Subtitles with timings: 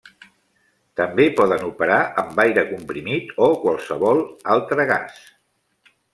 [1.01, 4.25] També poden operar amb aire comprimit o qualsevol
[4.57, 5.23] altre gas.